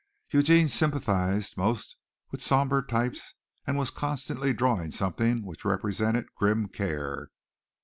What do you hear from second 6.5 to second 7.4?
care.